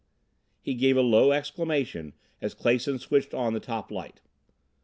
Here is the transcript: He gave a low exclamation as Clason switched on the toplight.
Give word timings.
He 0.63 0.73
gave 0.73 0.97
a 0.97 1.01
low 1.03 1.31
exclamation 1.31 2.13
as 2.41 2.55
Clason 2.55 2.97
switched 2.99 3.35
on 3.35 3.53
the 3.53 3.59
toplight. 3.59 4.19